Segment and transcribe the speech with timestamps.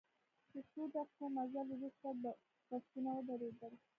[0.53, 2.07] له څو دقیقو مزل وروسته
[2.69, 3.73] بسونه ودرېدل.